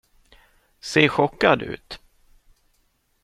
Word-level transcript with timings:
Se 0.79 1.07
chockad 1.07 1.61
ut. 1.61 1.99